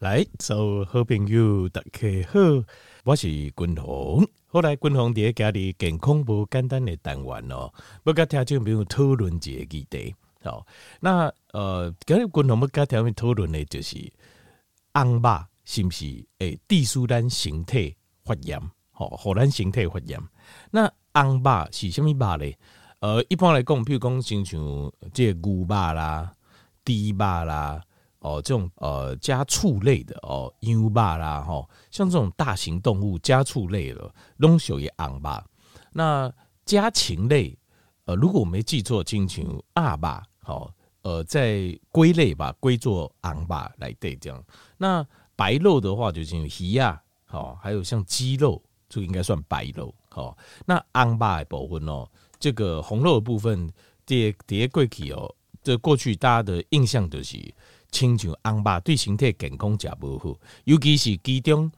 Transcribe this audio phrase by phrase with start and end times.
[0.00, 2.38] 来，做好朋友，大家好，
[3.02, 4.28] 我是君鸿。
[4.46, 7.72] 后来君鸿在家里健康不简单的单元哦，
[8.04, 10.14] 不跟听众朋友讨论一个议题。
[10.44, 10.66] 好，
[11.00, 13.96] 那呃，今日君鸿要跟听众讨论的就是
[14.92, 16.04] 红肉是不是
[16.40, 18.60] 诶，致使咱身体发炎？
[18.90, 20.20] 好，互咱身体发炎。
[20.70, 22.52] 那红肉是什么肉呢？
[23.00, 24.60] 呃，一般来讲，譬如讲，亲像
[25.14, 26.34] 这个牛肉啦、
[26.84, 27.82] 猪肉啦。
[28.20, 35.46] 哦，这种呃家畜类的哦，羊肉啦，哈，像这种大型动物家畜类的，拢属于昂吧。
[35.92, 36.32] 那
[36.64, 37.56] 家禽类，
[38.06, 39.44] 呃，如果我没记错，亲像
[39.76, 44.44] 鸭吧，好，呃，在龟类吧，归作昂吧来对这样。
[44.76, 45.06] 那
[45.36, 49.94] 白肉的话，就像鱼啊，好，还有像鸡肉，就应该算白肉。
[50.08, 52.08] 好，那昂吧的部分哦，
[52.40, 53.70] 这个红肉的部分，
[54.04, 57.38] 叠叠过去哦，这过去大家的印象就是。
[57.90, 61.70] 亲像红肉对身体健康真不好，尤其是其中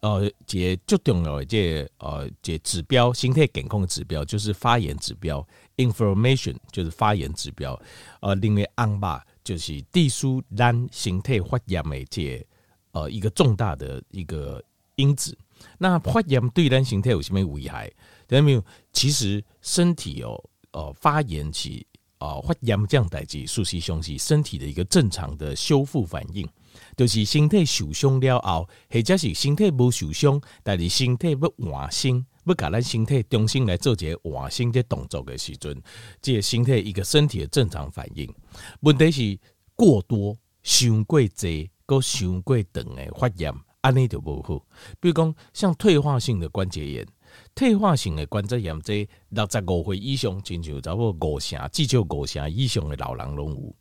[0.00, 7.78] 呃，一个最重要的这个、呃，这个、指标，身体健康的指标就是发炎指标，inflammation 就是发炎指标。
[8.20, 12.44] 呃，另外红肉就是致使咱身体发炎的这个、
[12.92, 14.62] 呃一个重大的一个
[14.96, 15.36] 因子。
[15.76, 17.86] 那发炎对咱身体有什么危害？
[18.26, 18.64] 听到没有？
[18.94, 21.52] 其实身体哦，呃，发炎
[22.20, 26.46] 哦，发炎这样代志，事实上是身体的一个正常的修复反应，
[26.94, 35.82] 就是身体受伤了后，或者是身体无受伤，但是身体要换新，要把咱身体重新来做一个换新的动作的时阵，
[36.20, 38.30] 这个身体一个身体的正常反应。
[38.80, 39.38] 问题是
[39.74, 44.58] 过多、伤过济、搁伤过长的发炎，安尼就无好。
[45.00, 47.06] 比如讲，像退化性的关节炎。
[47.54, 53.74] 退化性的关节炎，这六十五岁以上，亲像差不多五成，至少五成以上的老人拢有。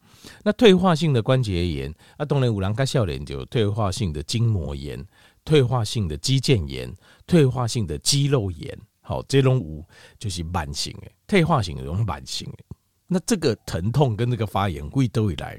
[0.44, 5.02] 那退化性的关节炎，啊，当然有人较少年就退化性的筋膜炎、
[5.46, 6.94] 退化性的肌腱炎、
[7.26, 9.86] 退化性的肌肉炎，好，这种有
[10.18, 12.58] 就是慢性的退化性的，这种慢性的。
[13.08, 15.58] 那这个疼痛跟这个发炎会都会来，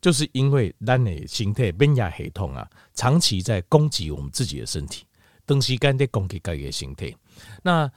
[0.00, 5.04] 就是因为咱的身体免疫系统啊，长期在攻击我们自己的身体。
[5.46, 7.16] 长时间在攻击自己的身体，
[7.62, 7.90] 那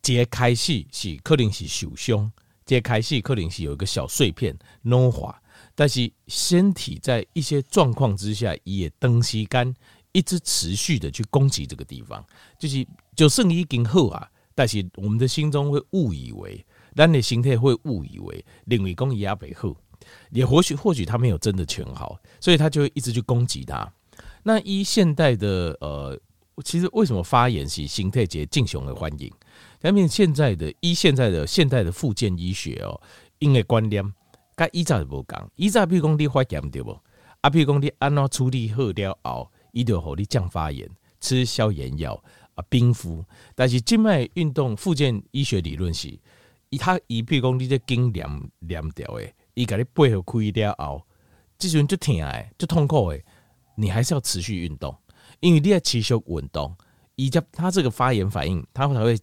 [0.00, 2.30] 这开始是可能是受伤，
[2.64, 5.40] 这开始可能是有一个小碎片软化，
[5.74, 9.74] 但是身体在一些状况之下，也长时间
[10.12, 12.24] 一直持续的去攻击这个地方，
[12.58, 16.64] 就是就算已经好啊，但是我们的心中会误以为，
[16.94, 19.74] 咱的心态会误以为另外公也未好，
[20.30, 23.92] 也或许或许他没有真的全好，所以他就会一直去攻击他。
[24.42, 26.18] 那依现代的呃。
[26.62, 29.30] 其实为什么发炎是形态节敬雄的欢迎？
[29.82, 33.00] 因为现在的医现在的现代的复健医学哦，
[33.40, 34.02] 因为观念
[34.54, 36.96] 跟以前不同，以前比如讲你发炎对不？
[37.40, 40.88] 啊，比如讲你安怎处理好了后，伊就好你降发炎，
[41.20, 42.14] 吃消炎药
[42.54, 43.24] 啊，冰敷。
[43.56, 46.16] 但是静脉运动复健医学理论是，
[46.70, 51.02] 伊他伊比如讲你这筋连连掉诶，伊给你背后开了后，
[51.58, 53.24] 这种就疼诶，就痛苦诶，
[53.74, 54.96] 你还是要持续运动。
[55.42, 56.72] 因为你要持续运动，
[57.16, 59.18] 以及它这个发炎反应，它才会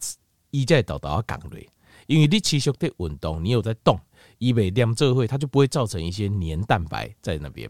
[0.52, 1.58] 一再导导降落。
[2.08, 3.98] 因为你持续的运动，你有在动，
[4.38, 7.70] 以为两这会，它就不会造成一些黏蛋白在那边。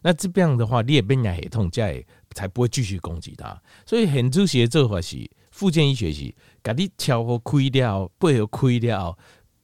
[0.00, 3.60] 那这样的话，你也变牙很痛，才才不会继续攻击它。
[3.84, 6.32] 所以很多时做法是复健医学是，
[6.62, 9.18] 给你敲好开掉，背后亏掉，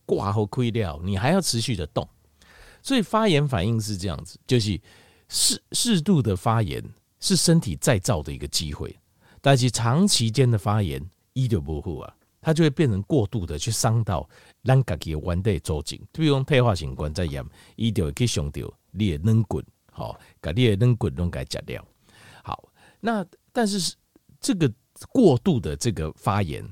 [0.05, 2.09] 挂好开掉，你还要持续的动。
[2.83, 4.81] 所以发炎反应是这样子，就是
[5.29, 6.83] 适适度的发炎。
[7.25, 8.95] 是身体再造的一个机会，
[9.41, 11.03] 但是长期间的发炎，
[11.33, 14.29] 医就不好啊，它就会变成过度的去伤到
[14.63, 17.43] 咱自己的关节组织，比如讲退化性关节炎，
[17.77, 21.83] 医就会去伤到你的软骨，好，把你的软骨拢给截掉。
[22.43, 22.63] 好，
[23.01, 23.25] 那
[23.55, 23.95] 但是
[24.39, 24.71] 这个
[25.09, 26.63] 过度的这个发炎，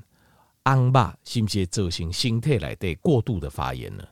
[0.63, 4.03] 红肉是不是造成身体来的过度的发炎呢？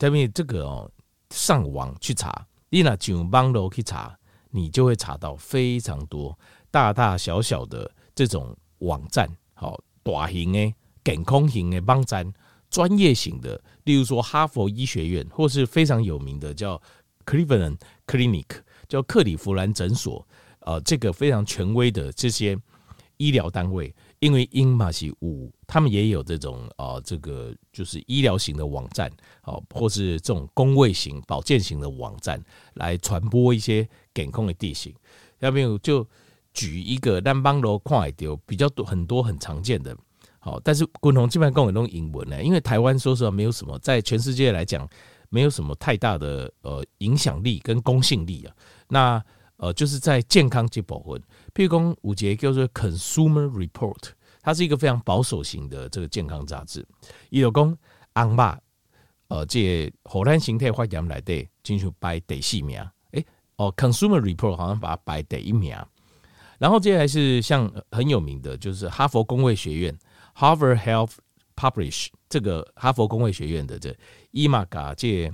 [0.00, 0.90] 因为这个哦，
[1.30, 4.18] 上网去查，你那上网络去查。
[4.56, 6.36] 你就会查到非常多
[6.70, 10.72] 大大小小的这种网站，好，大型的、
[11.04, 12.32] 健康型的网站，
[12.70, 16.80] 专业型的，例如说哈佛医学院，或是非常有名的叫
[17.26, 17.76] Cleveland
[18.06, 18.46] Clinic，
[18.88, 20.26] 叫克里夫兰诊所，
[20.60, 22.58] 呃，这个非常权威的这些
[23.18, 29.10] 医疗单位，因为英马西五，他们也有这种啊、这个就是医疗型的网站，
[29.42, 32.42] 好，或是这种工卫型、保健型的网站，
[32.74, 33.88] 来传播一些。
[34.16, 34.94] 健康的地形，
[35.40, 36.08] 要不就
[36.54, 39.94] 举一个单帮楼快丢比较多很多很常见的，
[40.38, 44.88] 好，但是共同基本上跟我用英文呢，因为台湾说实话没有什么，在全世界来讲
[45.28, 48.54] 没有什么太大的呃影响力跟公信力啊。
[48.88, 49.22] 那
[49.58, 51.20] 呃，就是在健康这部分，
[51.54, 54.10] 譬如讲有一个叫做 Consumer Report，
[54.42, 56.86] 它是一个非常保守型的这个健康杂志。
[57.30, 57.76] 伊有讲
[58.14, 58.58] 红肉，
[59.28, 62.78] 呃，这荷兰形态发炎来的，进去排第四名。
[63.12, 63.26] 诶，
[63.56, 65.74] 哦，Consumer Report 好像把它排第一名。
[66.58, 69.98] 然后接下来是像很有名的，就是哈佛公卫学院
[70.34, 71.12] Harvard Health
[71.54, 73.94] Publish 这个哈佛公卫学院的这
[74.30, 75.30] 伊玛嘎这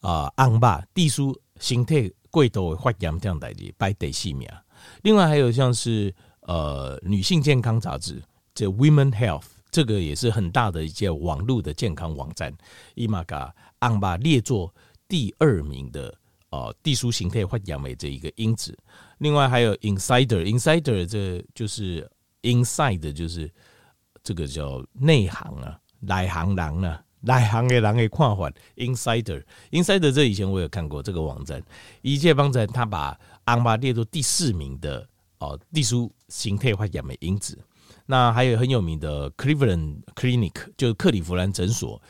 [0.00, 4.48] 啊红肉地书形态贵都发炎这样代志排第四名。
[5.02, 8.22] 另外还有像是呃女性健康杂志
[8.54, 12.52] 这 Women Health 这个也是很大的一件网络的健康网站，
[12.94, 14.74] 伊玛嘎红肉列作
[15.06, 16.14] 第二名的。
[16.50, 18.74] 呃，地书形态发炎的这一个因子，
[19.18, 22.10] 另外还有 insider，insider 这就是
[22.40, 23.52] inside，就是
[24.22, 28.50] 这个叫内行啊，内行人啊，内行的人的看法。
[28.76, 31.62] insider，insider 这以前我有看过这个网站，
[32.02, 35.06] 一介帮在他把红肉列入第四名的
[35.38, 37.58] 哦，地书形态化亚美因子。
[38.06, 42.00] 那还有很有名的 Cleveland Clinic，就是克里夫兰诊所，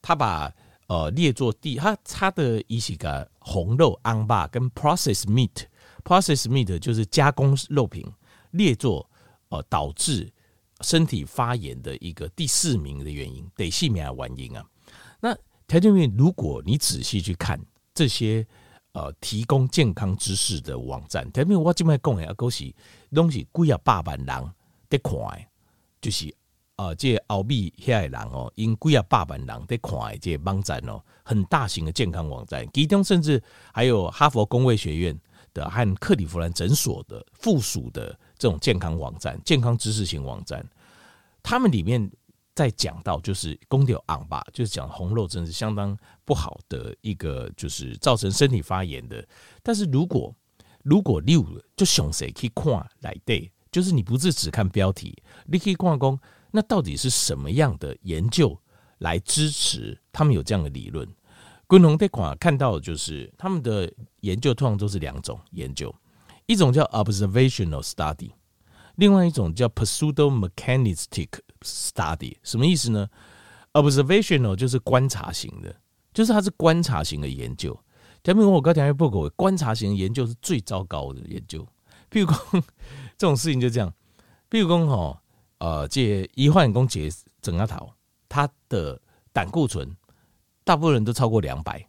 [0.00, 0.52] 他把。
[0.86, 8.06] 呃，列作第，他他的一些个红肉红肉跟 processed meat，processed meat 就是加工肉品，
[8.50, 9.08] 列作
[9.48, 10.30] 呃导致
[10.80, 14.64] 身体发炎的一个第四名的原因，第四名的原因啊。
[15.20, 15.36] 那
[15.66, 17.60] 条件面，如果你仔细去看
[17.94, 18.46] 这些
[18.92, 22.72] 呃提供健康知识的网站，条件我今麦讲的都是
[23.12, 24.52] 东西贵啊百万人
[24.88, 25.14] 在看，
[26.00, 26.34] 就是。
[26.76, 33.40] 啊、呃，这奥秘遐的人哦，因几啊百万人在看的这网站哦，很大型的健康网站，其中甚至
[33.72, 35.16] 还有哈佛公卫学院
[35.52, 40.62] 的和克利夫兰诊所的附属的这种健康网站、健康知识型网站，
[41.42, 42.10] 他们里面
[42.54, 45.96] 在讲到就是公牛昂吧，就是讲红肉真是相当
[46.26, 49.26] 不好的一个，就是造成身体发炎的。
[49.62, 50.30] 但是如果
[50.82, 51.42] 如果六
[51.74, 56.20] 就熊谁去看来对，就是你不是只看标题，你可以看讲。
[56.50, 58.60] 那到底是什么样的研究
[58.98, 61.08] 来支持他们有这样的理论？
[61.66, 65.92] 昆龙德款看到的就是他们的研究通常都是两种研究，
[66.46, 68.32] 一种叫 observational study，
[68.96, 71.28] 另外一种叫 pseudo-mechanistic
[71.62, 72.36] study。
[72.42, 73.08] 什么意思呢
[73.72, 75.74] ？observational 就是观察型的，
[76.12, 77.78] 就是它是观察型的研究。
[78.22, 81.66] 前面我刚才报告，观察型的研究是最糟糕的研究。
[82.10, 82.62] 譬如说
[83.16, 83.92] 这种事情就这样，
[84.50, 85.20] 譬如说哈。
[85.58, 87.08] 呃，这医患公解
[87.40, 87.94] 整阿桃，
[88.28, 89.00] 他的
[89.32, 89.96] 胆固醇
[90.62, 91.88] 大部分人都超过两百，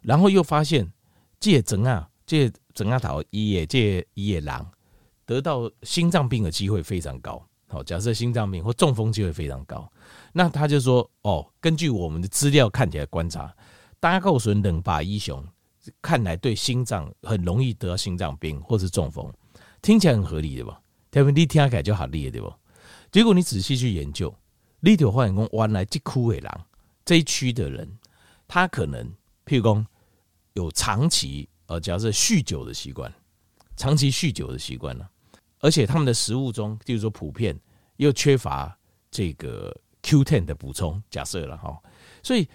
[0.00, 0.90] 然后又发现
[1.38, 4.70] 这整啊，这整阿桃一也这一也狼
[5.24, 7.42] 得到心脏病的机会非常高。
[7.68, 9.90] 好，假设心脏病或中风机会非常高，
[10.32, 13.54] 那他就说哦，根据我们的资料看起来观察，
[13.98, 15.42] 胆固醇冷把一雄
[16.02, 19.32] 看来对心脏很容易得心脏病或是中风，
[19.80, 20.80] 听起来很合理的吧？
[21.10, 22.52] 他们你听起来就好厉害对不？
[23.10, 24.34] 结果你仔细去研究，
[24.80, 26.60] 立体化验工弯来这区的人，
[27.04, 27.98] 这一区的人，
[28.46, 29.06] 他可能
[29.46, 29.86] 譬如说
[30.52, 33.10] 有长期呃，假设酗酒的习惯，
[33.78, 35.08] 长期酗酒的习惯呢，
[35.58, 37.58] 而且他们的食物中，就是说普遍
[37.96, 38.78] 又缺乏
[39.10, 41.80] 这个 Q10 的补充，假设了哈，
[42.22, 42.46] 所以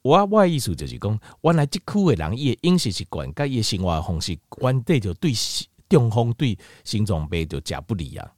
[0.00, 5.34] 我外意思就是讲，原来这区的人，伊的饮食习惯，跟伊的生活方式，关对就对
[5.90, 8.32] 中风对心脏病就假不利啊。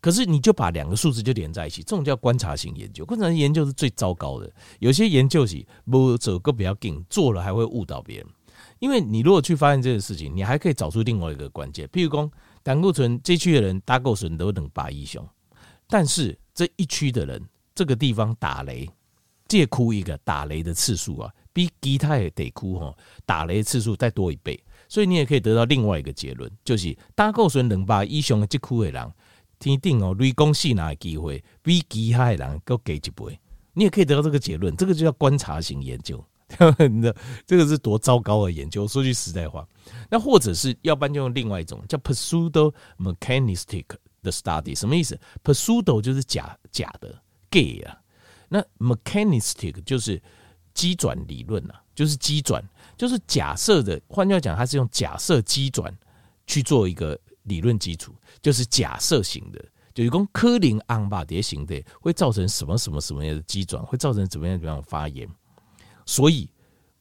[0.00, 3.04] 可是你就把两个数字就连在一起，这种叫观察型研究。
[3.04, 8.26] 观察型研究是最糟糕的，有些研究是不走个比较紧，做了还会误导别人。
[8.78, 11.86] 因为你如果去发现这个事情，你还可以找出另外一个关键。
[11.88, 12.30] 譬如说，
[12.62, 15.26] 胆固醇这区的人胆固醇都能把一雄，
[15.88, 17.42] 但是这一区的人，
[17.74, 18.88] 这个地方打雷，
[19.46, 24.58] 这哭一个打雷的次数啊，比其他的地窟哈打雷的次数再多一倍。
[24.88, 29.12] 所以你也可以得到另外一个结论，就是胆固醇能把一雄的这哭的人。
[29.58, 33.40] 天定哦，雷公细拿的机会比其他的人都给一倍，
[33.72, 36.24] 你也可以得到这个结论，这个就叫观察型研究。
[37.46, 38.88] 这个是多糟糕的研究。
[38.88, 39.66] 说句实在话，
[40.10, 43.84] 那或者是要不然就用另外一种叫 pseudo mechanistic
[44.22, 47.14] 的 study，什么意思？pseudo 就是假假的
[47.50, 47.96] gay 啊，
[48.48, 50.20] 那 mechanistic 就是
[50.74, 52.62] 机转理论啊，就是机转，
[52.96, 54.00] 就是假设的。
[54.08, 55.96] 换句话讲，它是用假设机转
[56.46, 57.18] 去做一个。
[57.44, 59.64] 理论基础就是假设型的，
[59.94, 65.26] 就一共科林昂巴蝶型的会造成什么什么什么样的机转，会造成怎么样怎么样的发炎，
[66.08, 66.48] 所以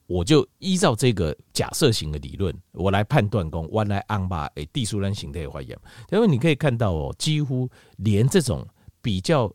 [0.06, 5.80] 我就依照这个假设型的理论，我来判断讲原来昂巴诶地苏兰型的发炎，
[6.12, 8.68] 因为你可以看到哦，几乎连这种
[9.02, 9.50] 比较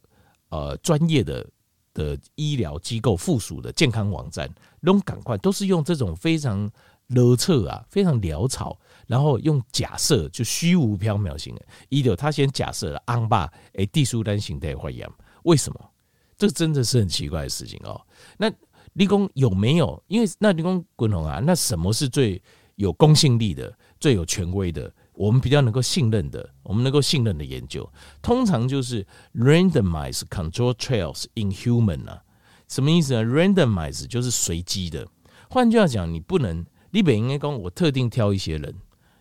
[0.48, 1.46] 呃专业的
[1.92, 4.50] 的医疗机构附属的健康网站，
[4.82, 6.70] 都赶快都是用这种非常
[7.10, 8.78] 逻辑啊，非常潦草。
[9.06, 15.90] 然后用假设就虚无缥缈型的，一流他先假设了安巴诶地书单形态会一样，为什么？
[16.38, 18.00] 这真的是很奇怪的事情哦。
[18.36, 18.50] 那
[18.94, 20.02] 立功有没有？
[20.06, 22.40] 因为那立功滚红啊，那什么是最
[22.76, 24.92] 有公信力的、最有权威的？
[25.14, 27.88] 我们比较能够信任的，我们能够信任的研究，
[28.22, 32.22] 通常就是 randomized control trials in human 啊。
[32.68, 35.06] 什么意思呢？randomize 就是随机的，
[35.50, 38.74] 换句话讲，你不能，你本应该讲我特定挑一些人，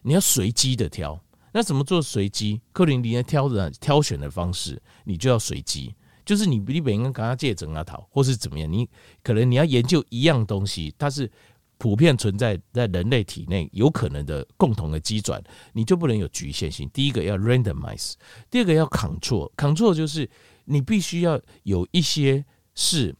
[0.04, 1.22] 你要随机的挑。
[1.51, 2.62] 那怎么做随机？
[2.72, 5.94] 克林尼挑的挑选的方式，你就要随机，
[6.32, 8.72] 就是你你本应该跟他借整啊讨，或是怎么样？
[8.72, 8.88] 你
[9.22, 11.30] 可能你要研究一样东西，它是
[11.78, 16.90] 普遍存在在人类体内有可能的共同的机转，你就不能有局限性。
[16.94, 18.14] 第一个要 randomize，
[18.50, 20.30] 第二个要 control，control 就是
[20.64, 23.14] 你必须要有一些是。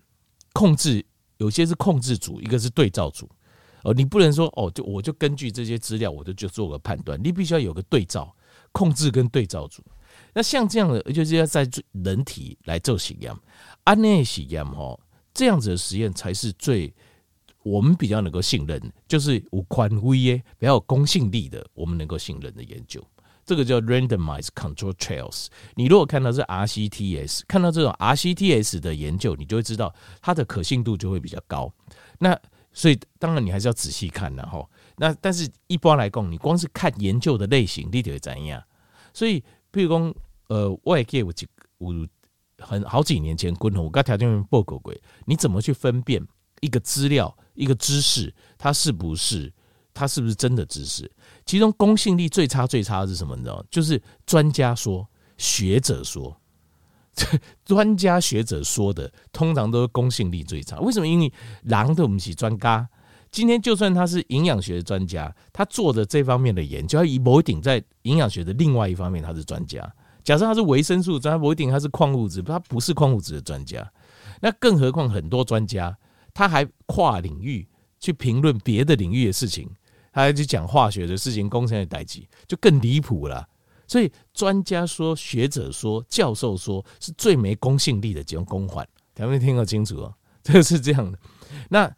[0.54, 1.06] 控制
[1.38, 3.26] 有些是控制组，一个是对照组
[3.84, 8.36] 哦，你不能说哦，就我就根据这些资料，我就就做个判断，你必须要有个对照
[8.74, 9.82] 控制跟对照组。
[10.34, 13.34] 那像这样的，就是要在人体来做实验，
[13.84, 14.98] 安内实验哈，
[15.34, 16.94] 这样子的实验才是最
[17.64, 23.06] 我们比较能够信任，就是无宽威耶比较有公信力的，我们能够信任的研究。
[23.44, 25.48] 这个叫 randomized control trials。
[25.76, 31.74] 你如果看到是 RCTS，看到这种 RCTS 的研究，你就会知道它的可信度就会比较高。
[32.20, 32.40] 那
[32.72, 34.66] 所以当然你还是要仔细看的哈。
[34.96, 38.64] 那但是一般来讲，你光是看研究的类型，你就会怎样？
[39.14, 40.16] 所以，譬如说，
[40.48, 41.48] 呃，外界我几
[41.78, 41.94] 我
[42.58, 44.94] 很好几年前，共同我刚条件报告过，
[45.26, 46.22] 你怎么去分辨
[46.60, 49.52] 一个资料、一个知识，它是不是？
[49.94, 51.12] 它是不是真的知识？
[51.46, 53.36] 其中公信力最差最差的是什么？
[53.36, 53.66] 你知道？
[53.70, 55.06] 就是专家说、
[55.38, 56.40] 学者说，
[57.66, 60.80] 专家学者说的，通常都是公信力最差。
[60.80, 61.08] 为什么？
[61.08, 62.88] 因为狼都不是专家。
[63.32, 69.92] 今天就算他是营养学的专家，他做的这方面的研究，他不一定在营养学的另外一方面他是专家。
[70.24, 73.90] 假设他是维生素专家，不一定他是矿物质，他不是矿物质的专家。
[74.42, 75.98] 那更何况很多专家，
[76.34, 77.68] 他还跨领域
[78.00, 79.70] 去评论别的领域的事情。
[80.14, 83.48] 他还去讲化学的事情，工程的代际就更离谱了。
[83.88, 88.86] 所以专家说、学者说、教授说，是最没公信力的几种公款。
[89.18, 90.14] 有没有听得清楚哦？
[90.44, 91.18] 这个是这样的。
[91.70, 91.90] 那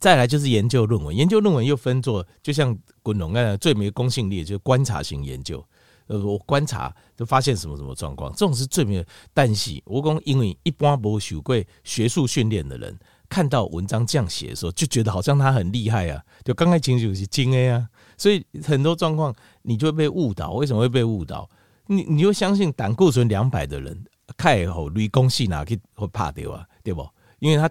[0.00, 5.64] 再来就是研究论文，研究论文又分作，就像滚龙那样，最没公信力就是观察型研究。
[6.06, 9.04] 呃，我观察就发现什么什么状况，这种是最没有。
[9.32, 12.98] 但是我讲，因为一般不受过学术训练的人。
[13.26, 20.52] 看到文章这样写的时候，就觉得好像他很厉害啊，就刚开始就是精 A 啊，所以很多状况你就会被误导。
[20.52, 21.48] 为什么会被误导？
[21.86, 24.04] 你你就相信胆固醇两百的人，
[24.36, 26.64] 开后雷公戏哪去会怕掉啊？
[26.84, 27.08] 对不？
[27.40, 27.68] 因为他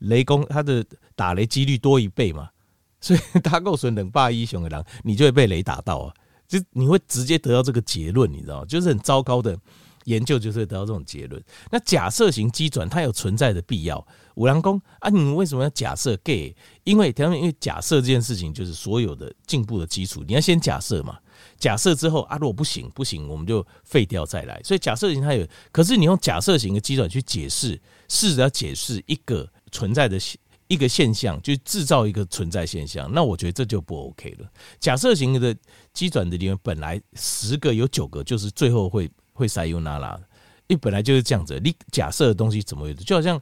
[0.00, 0.84] 雷公他的
[1.16, 2.48] 打雷几率多一倍嘛，
[3.00, 6.14] 所以胆固醇两百以上的狼，你就会被雷打到啊，
[6.46, 8.64] 就你会直接得到这个结论，你知道？
[8.64, 9.58] 就是很糟糕的。
[10.06, 11.42] 研究就是得到这种结论。
[11.68, 14.06] 那假设型机转它有存在的必要。
[14.36, 16.54] 五郎公啊，你为什么要假设 gay？
[16.84, 20.22] 因为因为假设这件事情就是所有的进步的基础。
[20.24, 21.18] 你要先假设嘛，
[21.58, 24.60] 假设之后啊，如果不行不行，我们就废掉再来。
[24.62, 27.76] 所以假设型它有，可是你用假设型的机转去解释，
[28.08, 30.20] 试着要解释一个存在的
[30.68, 34.48] 一个现象，就制造一个存在现象，那我觉得这就不 OK 了。
[34.80, 35.56] 假设型的
[35.92, 39.10] 机转的里面本来十个有九个就是最后会。
[39.38, 40.18] 会塞尤那拉，
[40.66, 41.60] 因为本来就是这样子。
[41.62, 42.96] 你假设的东西怎么样？
[42.96, 43.38] 就好像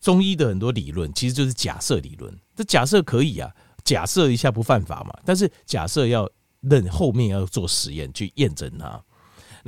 [0.00, 2.36] 中医的很多理论，其实就是假设理论。
[2.56, 3.48] 这假设可以啊，
[3.84, 5.16] 假设一下不犯法嘛。
[5.24, 6.28] 但是假设要
[6.62, 9.00] 认后面要做实验去验证它，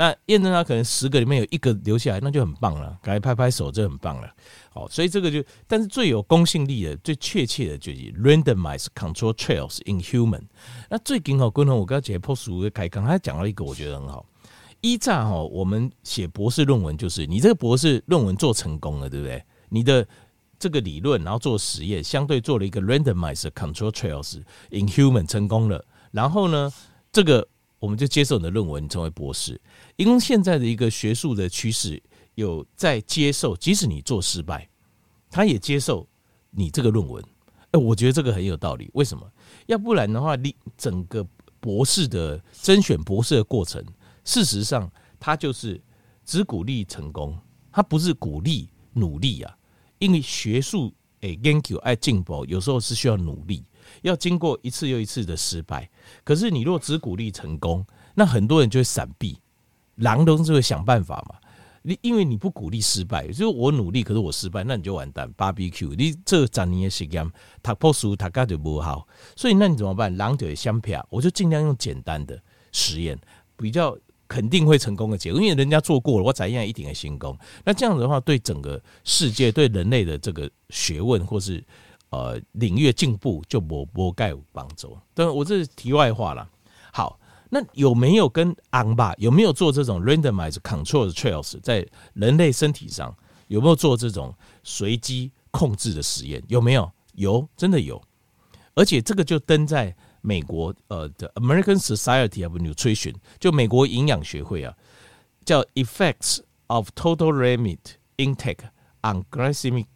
[0.00, 2.99] 那验证它可能十个里面有一个留下来，那就很棒了。
[3.02, 4.33] 赶快拍拍手，这很棒了。
[4.71, 10.40] 好，所以这个就，但是最有公信力的、最确切的就是 randomized control trials in human。
[10.88, 14.25] 那最近哦，共同我刚才解剖书的开刚，他讲了一个我觉得很好。
[14.80, 19.45] 依照哈，我们写博士论文，就是你这个博士论文做成功了，对不对？
[19.69, 20.09] 你的
[20.59, 24.40] 这个理论，然后做实验，相对做了一个 randomized control trials
[24.71, 26.73] in human 成功了，然后呢，
[27.12, 27.47] 这个
[27.80, 29.60] 我们就接受你的论文，你成为博士。
[29.96, 32.00] 因为现在的一个学术的趋势，
[32.37, 34.68] 有在接受，即使你做失败，
[35.28, 36.06] 他也接受
[36.50, 37.25] 你这个论文。
[37.72, 38.88] 哎，我觉得这个很有道理。
[38.94, 39.28] 为什么？
[39.66, 41.26] 要不然的话，你整个
[41.58, 43.84] 博士的甄选博士的过程。
[44.25, 45.80] 事实上，他就是
[46.25, 47.37] 只鼓励成功，
[47.72, 49.56] 他不是鼓励努力啊。
[49.99, 53.64] 因为学术诶研究爱进步，有时候是需要努力，
[54.02, 55.88] 要经过一次又一次的失败。
[56.25, 59.38] 可是你若只鼓励成功，那很多人就会闪避，
[59.97, 61.37] 狼都是会想办法嘛。
[61.82, 65.32] 你因为你不鼓励失败，就是我努力，可是我失败，那你就完蛋。
[65.32, 67.26] BBQ，你这十年的实验，
[67.62, 70.14] 读破书读个就不好，所以那你怎么办？
[70.18, 72.38] 狼就相片，我就尽量用简单的
[72.70, 73.18] 实验，
[73.56, 73.97] 比较
[74.28, 77.35] 肯定会成功的结果，因为人家做过了，我怎样一定会成功。
[77.64, 81.64] 那这样子的话，对整个世界、对人类的这个学问或是
[82.11, 84.97] 呃领域进步，就无无盖帮助。
[85.14, 86.49] 但我这是题外话了。
[86.93, 87.19] 好。
[87.52, 93.12] 那有没有跟昂吧有没有做这种 randomized control trials 在人类身体上
[93.49, 96.40] 有没有做这种随机控制的实验？
[96.47, 96.88] 有没有？
[97.14, 98.00] 有，真的有。
[98.75, 104.73] 而且这个就登在美国呃的 American Society of Nutrition，就美国营养学会啊，
[105.45, 108.69] 叫 Effects of Total Red Meat Intake
[109.02, 109.87] on Glycemic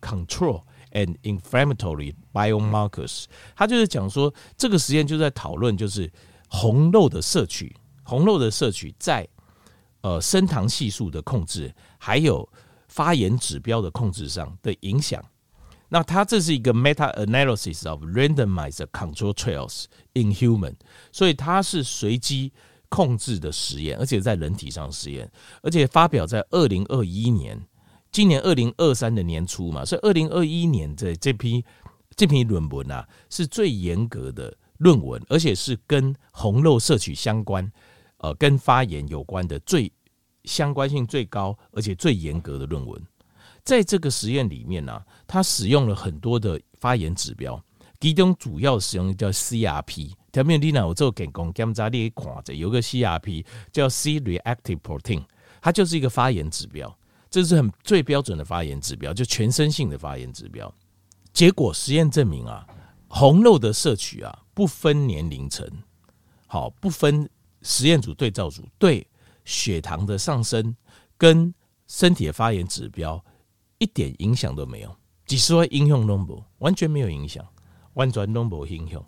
[0.00, 3.24] Control and Inflammatory Biomarkers。
[3.54, 6.10] 他就是讲说，这个实验就在讨论就是。
[6.52, 9.24] 红肉的摄取，红肉的摄取在
[10.00, 12.48] 呃升糖系数的控制，还有
[12.88, 15.24] 发炎指标的控制上的影响。
[15.90, 20.74] 那它这是一个 meta analysis of randomized control trials in human，
[21.12, 22.52] 所以它是随机
[22.88, 25.30] 控制的实验，而且在人体上实验，
[25.62, 27.64] 而且发表在二零二一年，
[28.12, 31.64] 今年二零二三的年初嘛，所以二零二一年的这批
[32.16, 34.56] 这篇论文啊是最严格的。
[34.80, 37.70] 论文，而且是跟红肉摄取相关，
[38.16, 39.92] 呃，跟发炎有关的最
[40.44, 42.98] 相关性最高，而且最严格的论文。
[43.62, 47.62] 在这个实验里面呢、啊，它使用了很多的发炎指标，
[48.00, 50.12] 其中主要使用叫 CRP。
[50.32, 55.22] 条面里呢，我做给公检查你看着，有个 CRP 叫 C-reactive protein，
[55.60, 56.96] 它就是一个发炎指标，
[57.30, 60.72] 这是很最标准的发炎指标，就全身性的发炎指标。
[61.32, 62.66] 结果实验证明啊，
[63.08, 64.36] 红肉的摄取啊。
[64.52, 65.66] 不分年龄层，
[66.46, 67.26] 好，不分
[67.62, 69.06] 实验组对照组，对
[69.46, 70.76] 血糖的上升
[71.16, 71.54] 跟
[71.86, 73.24] 身体的发炎指标
[73.78, 74.94] 一点影响都没有，
[75.24, 77.46] 几十万应用都没，完全没有影响，
[77.94, 79.02] 完全都没有影响。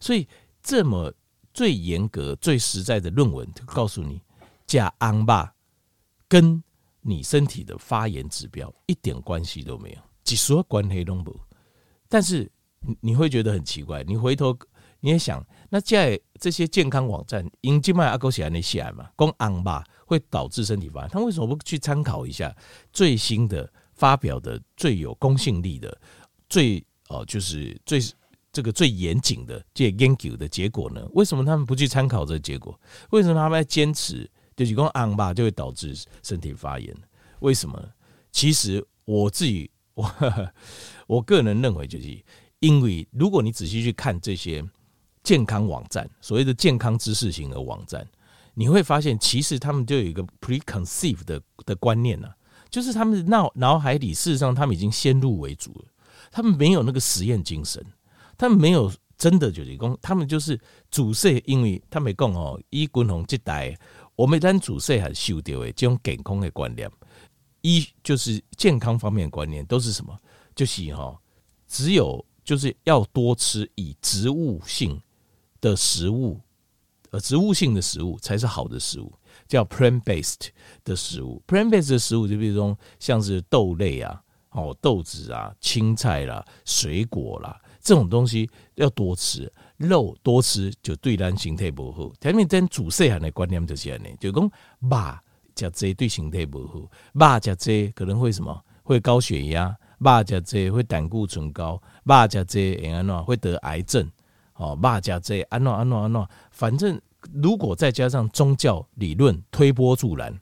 [0.00, 0.26] 所以
[0.62, 1.12] 这么
[1.52, 4.22] 最严格、最实在的论文，就告诉你，
[4.66, 5.52] 假安巴
[6.26, 6.62] 跟
[7.04, 11.24] 你身体的发炎指标一点关系都没有，几十万关系都没。
[12.08, 12.50] 但是
[13.00, 14.58] 你会觉得很奇怪，你回头。
[15.00, 22.56] 你也想，那在这些健康网站，因静脉阿勾血那些嘛，讲昂吧会导致身体发炎，他为什么不去参考一下
[22.90, 25.94] 最新的发表的最有公信力的、
[26.48, 28.00] 最哦就是最
[28.50, 31.06] 这个最严谨的这研究的结果呢？
[31.12, 32.80] 为什么他们不去参考这个结果？
[33.10, 34.26] 为什么他们要坚持
[34.56, 36.94] 就是讲昂吧就会导致身体发炎？
[37.40, 37.82] 为什么？
[38.32, 40.14] 其实我自己我
[41.06, 42.24] 我个人认为，就是
[42.60, 44.64] 因为如果你仔细去看这些。
[45.22, 48.06] 健康网站，所谓的健康知识型的网站，
[48.52, 52.36] 你会发现，其实他们就有一个 preconceived 的的观念呢、啊，
[52.68, 55.86] 就是他们脑脑海里，事实上他们已经先入为主了，
[56.30, 57.82] 他们没有那个实验精神，
[58.36, 63.74] 他们没有真的就是讲，他们就是主色，因为他们讲哦，以滚红这代，
[64.16, 66.90] 我们单主摄还受掉的这种健康的观念，
[67.62, 70.18] 一就是健康方面的观念都是什么？
[70.54, 71.18] 就是哈，
[71.66, 75.00] 只有就是要多吃以植物性。
[75.60, 76.38] 的食物，
[77.08, 79.10] 呃，植物性的食物才是好的食物，
[79.48, 80.48] 叫 plant-based
[80.84, 81.42] 的食物。
[81.46, 89.50] plant-based 的食物，就比如说像是豆类啊，哦，豆子啊，青菜啦，水果啦，这种东西要多吃。
[89.88, 92.12] 肉多吃就对咱身体不好。
[92.20, 94.90] 前面真主细汉的观念就是这样的，就讲肉
[95.54, 96.80] 吃这对身体不好，
[97.12, 98.60] 肉吃这可能会什么？
[98.82, 103.24] 会高血压，肉吃这会胆固醇高，肉吃这会安怎？
[103.24, 104.10] 会得癌症。
[104.56, 107.00] 哦，骂家这安诺安诺安诺，反正
[107.32, 110.32] 如果再加上宗教理论推波助澜，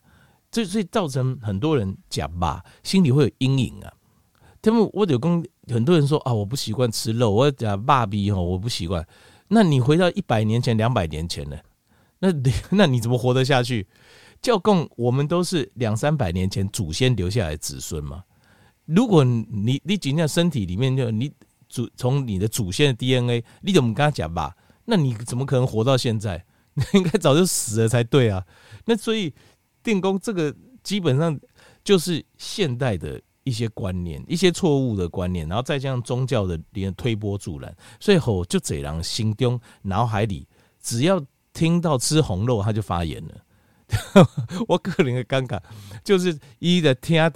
[0.50, 3.90] 这所以造成很多人讲肉，心里会有阴影啊。
[4.60, 9.02] 他们我有跟很多人说啊，我不习惯吃肉，我讲骂逼吼，我不习惯。
[9.52, 11.56] 那你回到一百年前、两百年前呢？
[12.18, 12.28] 那
[12.70, 13.86] 那你怎么活得下去？
[14.40, 18.24] 教共我们都是两三百年前祖先留下来的子孙嘛。
[18.86, 21.32] 如果你你仅仅身体里面就你。
[21.68, 24.54] 祖从你的祖先的 DNA，你怎么跟他讲吧？
[24.84, 26.44] 那你怎么可能活到现在？
[26.74, 28.44] 你 应该早就死了才对啊！
[28.84, 29.32] 那所以
[29.82, 31.40] 电工这个基本上
[31.82, 40.46] 就是现代的一些观念，一些错误的观念，然后再加上宗教的连推波助澜，所以吼就这样心中脑海里
[40.80, 43.34] 只要听到吃红肉，他就发炎了。
[44.68, 45.60] 我个人的尴尬
[46.02, 47.30] 就是一的听到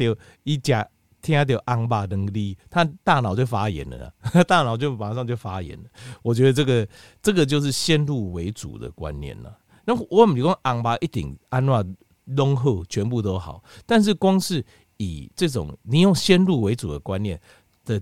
[0.45, 0.87] 一家。
[1.23, 4.15] 听到安巴能力，他大脑就发炎了，
[4.47, 5.85] 大脑就马上就发炎了。
[6.23, 6.87] 我觉得这个
[7.21, 9.59] 这个就是先入为主的观念了。
[9.85, 14.65] 那我们比如说安巴一定安怎浓厚全部都好，但是光是
[14.97, 17.41] 以这种你用先入为主的观念
[17.85, 18.01] 的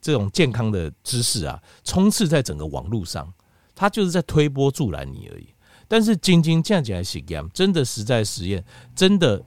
[0.00, 3.32] 这种健康的知识啊，充斥在整个网络上，
[3.74, 5.48] 它就是在推波助澜你而已。
[5.86, 8.64] 但是晶晶这样讲来实验，真的实在实验，
[8.96, 9.44] 真的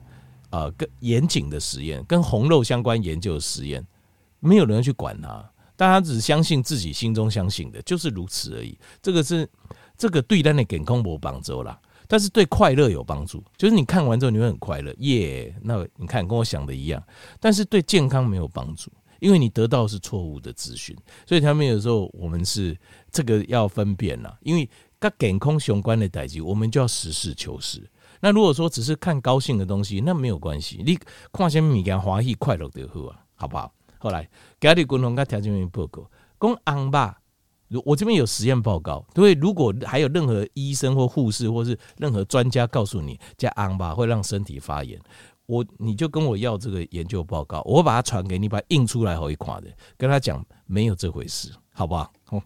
[0.50, 3.86] 呃，跟严谨的实验，跟红肉相关研究的实验，
[4.40, 8.78] 没有人去管它，大家只相信自己心中相信的，就是如此而已。
[9.02, 9.48] 这个是
[9.96, 15.60] 这个对咱的健康没帮助啦，但是对快乐有帮助，就是你看完之后你会很快乐，耶、yeah！
[15.62, 17.00] 那你看跟我想的一样，
[17.38, 18.90] 但是对健康没有帮助，
[19.20, 22.76] 因为你得到是错误的资讯，所以他们有时候我们是
[23.12, 24.68] 这个要分辨啦，因为。
[25.00, 27.88] 跟健康相关的代志，我们就要实事求是。
[28.18, 30.82] 那如果说只是看高兴的东西，那没有关系。
[30.84, 30.98] 你
[31.32, 33.72] 看什么物件欢喜快乐就好啊，好不好？
[33.98, 36.90] 后来家里共同跟条件员报告，讲昂
[37.68, 37.82] 如。
[37.84, 45.00] 我这边有实验报告，对，如果还有任何医生或护士或是任何专家告诉你加昂吧会让身体发炎，
[45.46, 52.42] 我你就跟我要这个研究报告，我把它传给你，把它印出来好一看的，跟他讲没有这回事，好不好好？